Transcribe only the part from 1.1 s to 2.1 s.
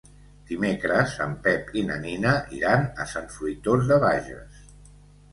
en Pep i na